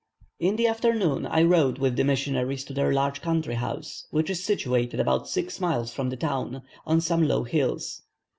In 0.39 0.55
the 0.55 0.65
afternoon 0.65 1.27
I 1.27 1.43
rode 1.43 1.77
with 1.77 1.95
the 1.95 2.03
missionaries 2.03 2.63
to 2.63 2.73
their 2.73 2.91
large 2.91 3.21
country 3.21 3.53
house, 3.53 4.07
which 4.09 4.31
is 4.31 4.43
situated 4.43 4.99
about 4.99 5.29
six 5.29 5.59
miles 5.61 5.93
from 5.93 6.09
the 6.09 6.17
town, 6.17 6.63
on 6.87 7.01
some 7.01 7.27
low 7.27 7.43
hills. 7.43 8.01